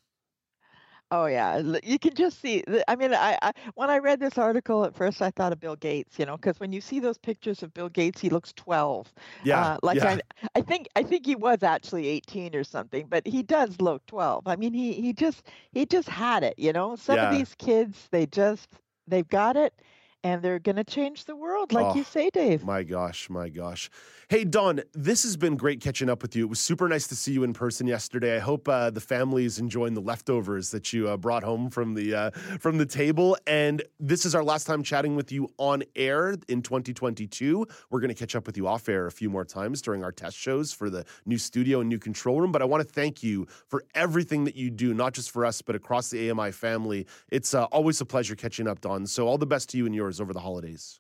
Oh 1.11 1.27
yeah, 1.27 1.61
you 1.83 1.99
can 1.99 2.15
just 2.15 2.41
see. 2.41 2.63
I 2.89 2.95
mean, 2.97 3.13
I, 3.15 3.37
I 3.43 3.53
when 3.75 3.91
I 3.91 3.99
read 3.99 4.21
this 4.21 4.39
article 4.39 4.85
at 4.85 4.95
first, 4.95 5.21
I 5.23 5.31
thought 5.31 5.53
of 5.53 5.61
Bill 5.61 5.77
Gates. 5.77 6.19
You 6.19 6.27
know, 6.27 6.37
because 6.37 6.61
when 6.61 6.73
you 6.73 6.81
see 6.81 7.01
those 7.01 7.19
pictures 7.19 7.63
of 7.63 7.73
Bill 7.75 7.89
Gates, 7.89 8.21
he 8.21 8.31
looks 8.31 8.53
twelve. 8.53 9.13
Yeah, 9.43 9.67
uh, 9.67 9.79
like 9.83 10.05
yeah. 10.05 10.05
I, 10.05 10.21
I 10.55 10.61
think 10.63 10.89
I 10.97 11.03
think 11.03 11.27
he 11.27 11.35
was 11.37 11.63
actually 11.63 12.07
eighteen 12.09 12.55
or 12.55 12.65
something, 12.65 13.07
but 13.09 13.27
he 13.27 13.43
does 13.43 13.81
look 13.81 14.07
twelve. 14.07 14.47
I 14.47 14.57
mean, 14.57 14.73
he 14.73 14.93
he 14.95 15.13
just 15.13 15.47
he 15.73 15.85
just 15.87 16.09
had 16.09 16.43
it. 16.45 16.55
You 16.59 16.73
know, 16.73 16.95
some 16.97 17.23
Yeah. 17.23 17.25
of 17.25 17.29
these 17.29 17.55
kids, 17.55 18.09
they 18.11 18.27
just 18.27 18.69
they've 19.07 19.29
got 19.29 19.57
it, 19.57 19.75
and 20.23 20.43
they're 20.43 20.59
gonna 20.59 20.85
change 20.85 21.25
the 21.25 21.37
world, 21.37 21.73
like 21.73 21.95
you 21.95 22.03
Oh, 22.03 22.05
say, 22.05 22.31
Dave. 22.33 22.65
My 22.65 22.83
gosh, 22.83 23.31
my 23.31 23.49
gosh. 23.49 23.91
Hey, 24.29 24.45
Don, 24.45 24.81
this 24.93 25.25
has 25.25 25.37
been 25.37 25.57
great 25.57 25.81
catching 25.81 26.09
up 26.09 26.23
with 26.23 26.37
you. 26.37 26.45
It 26.45 26.49
was 26.51 26.61
super 26.61 26.89
nice 26.89 27.07
to 27.09 27.17
see 27.17 27.33
you 27.33 27.43
in 27.43 27.53
person 27.53 27.87
yesterday. 27.87 28.37
I 28.37 28.39
hope 28.39 28.69
uh, 28.69 28.91
the 28.91 29.01
family 29.01 29.45
is 29.45 29.59
enjoying 29.59 29.95
the 29.95 30.01
leftovers 30.01 30.71
that 30.71 30.93
you 30.93 31.09
uh, 31.09 31.17
brought 31.17 31.43
home 31.43 31.69
from 31.71 31.95
the 31.95 32.15
uh, 32.15 32.31
from 32.59 32.79
the 32.79 32.87
table. 32.87 33.37
And 33.47 33.83
this 33.99 34.25
is 34.25 34.35
our 34.35 34.45
last 34.45 34.67
time 34.67 34.83
chatting 34.83 35.17
with 35.17 35.33
you 35.33 35.49
on 35.59 35.83
air 35.97 36.37
in 36.49 36.63
2022. 36.63 37.67
We're 37.91 38.01
going 38.01 38.09
to 38.09 38.15
catch 38.15 38.37
up 38.37 38.47
with 38.47 38.57
you 38.57 38.67
off 38.67 38.89
air 38.89 39.07
a 39.07 39.13
few 39.13 39.31
more 39.31 39.45
times 39.45 39.83
during 39.83 40.05
our 40.05 40.13
test 40.13 40.37
shows 40.37 40.73
for 40.73 40.91
the 40.91 41.05
new 41.27 41.39
studio 41.39 41.81
and 41.81 41.89
new 41.89 41.99
control 41.99 42.41
room. 42.41 42.53
But 42.53 42.63
I 42.63 42.67
want 42.67 42.87
to 42.87 42.93
thank 42.93 43.23
you 43.23 43.47
for 43.69 43.85
everything 43.95 44.45
that 44.45 44.57
you 44.57 44.71
do, 44.71 44.95
not 44.95 45.13
just 45.15 45.31
for 45.31 45.45
us, 45.45 45.63
but 45.63 45.75
across 45.75 46.11
the 46.11 46.31
AMI 46.31 46.53
family. 46.53 47.07
It's 47.31 47.55
uh, 47.55 47.65
always 47.65 48.01
a 48.01 48.07
pleasure 48.07 48.35
catching 48.37 48.67
up, 48.69 48.81
Don. 48.81 49.07
So 49.07 49.27
all 49.27 49.39
the 49.39 49.47
best 49.47 49.69
to 49.71 49.77
you 49.79 49.87
and 49.87 49.95
yours 49.95 50.10
over 50.19 50.33
the 50.33 50.41
holidays. 50.41 50.99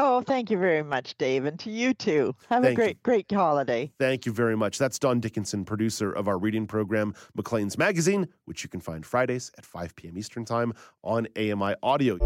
Oh, 0.00 0.20
thank 0.20 0.48
you 0.48 0.58
very 0.58 0.84
much, 0.84 1.16
Dave, 1.18 1.44
and 1.44 1.58
to 1.60 1.70
you 1.70 1.92
too. 1.92 2.36
Have 2.48 2.62
Thank 2.62 2.78
a 2.78 2.82
you. 2.82 2.86
great 2.86 3.02
great 3.02 3.32
holiday. 3.32 3.90
Thank 3.98 4.26
you 4.26 4.32
very 4.32 4.56
much. 4.56 4.78
That's 4.78 4.98
Don 4.98 5.18
Dickinson, 5.18 5.64
producer 5.64 6.12
of 6.12 6.28
our 6.28 6.38
reading 6.38 6.68
program, 6.68 7.14
Maclean's 7.34 7.76
Magazine, 7.76 8.28
which 8.44 8.62
you 8.62 8.68
can 8.68 8.80
find 8.80 9.04
Fridays 9.04 9.50
at 9.58 9.66
5 9.66 9.96
p.m. 9.96 10.16
Eastern 10.16 10.44
Time 10.44 10.72
on 11.02 11.26
AMI 11.36 11.74
Audio. 11.82 12.16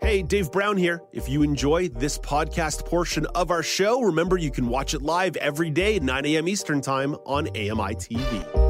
Hey, 0.00 0.22
Dave 0.22 0.50
Brown 0.52 0.76
here. 0.76 1.02
If 1.12 1.28
you 1.28 1.42
enjoy 1.42 1.88
this 1.88 2.18
podcast 2.18 2.86
portion 2.86 3.26
of 3.34 3.50
our 3.50 3.62
show, 3.62 4.00
remember 4.00 4.36
you 4.38 4.50
can 4.50 4.68
watch 4.68 4.94
it 4.94 5.02
live 5.02 5.36
every 5.36 5.70
day 5.70 5.96
at 5.96 6.02
9 6.02 6.24
a.m. 6.24 6.48
Eastern 6.48 6.80
Time 6.80 7.14
on 7.26 7.48
AMI 7.48 7.96
TV. 7.96 8.69